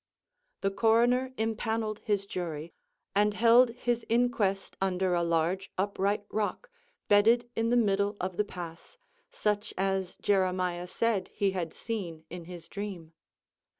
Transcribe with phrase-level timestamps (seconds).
[0.61, 2.73] The coroner impaneled his jury,
[3.13, 6.71] and held his inquest under a large upright rock,
[7.07, 8.97] bedded in the middle of the pass,
[9.29, 13.13] such as Jeremiah said he had seen in his dream.